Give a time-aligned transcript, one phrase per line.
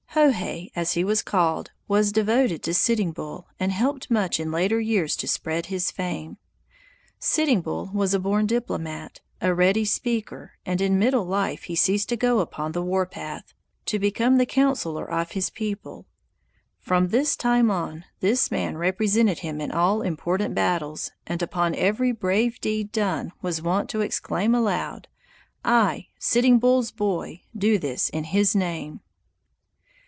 [0.13, 4.77] Hohay, as he was called, was devoted to Sitting Bull and helped much in later
[4.77, 6.37] years to spread his fame.
[7.17, 12.09] Sitting Bull was a born diplomat, a ready speaker, and in middle life he ceased
[12.09, 13.53] to go upon the warpath,
[13.85, 16.07] to become the councilor of his people.
[16.81, 22.11] From this time on, this man represented him in all important battles, and upon every
[22.11, 25.07] brave deed done was wont to exclaim aloud:
[25.63, 28.99] "I, Sitting Bull's boy, do this in his name!"